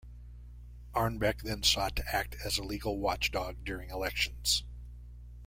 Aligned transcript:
Arnebeck 0.95 1.43
then 1.43 1.61
sought 1.61 1.95
to 1.97 2.07
act 2.15 2.35
as 2.43 2.57
a 2.57 2.63
legal 2.63 2.97
watchdog 2.97 3.57
during 3.63 3.91
elections. 3.91 4.63